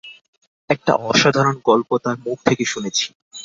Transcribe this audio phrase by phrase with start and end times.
[0.69, 3.05] একটা অসাধারণ গল্প তাঁর মুখ থেকে শুনেছি।